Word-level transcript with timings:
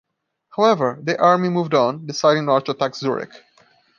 However, 0.57 0.97
the 0.99 1.21
army 1.21 1.49
moved 1.49 1.75
on, 1.75 2.07
deciding 2.07 2.45
not 2.45 2.65
to 2.65 2.71
attack 2.71 2.95
Zurich. 2.95 3.29